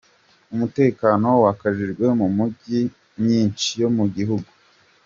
[0.53, 2.81] Umutekano wakajijwe mu mijyi
[3.21, 4.49] myinshi yo mu gihugu.